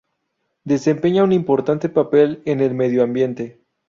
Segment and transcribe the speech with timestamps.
[0.63, 3.61] Desempeña un importante papel en el medioambiente.